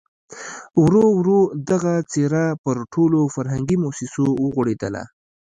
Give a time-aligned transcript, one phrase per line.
[0.83, 1.39] ورو ورو
[1.69, 5.03] دغه څېره پر ټولو فرهنګي مؤسسو وغوړېدله.